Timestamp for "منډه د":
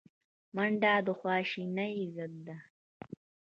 0.55-1.07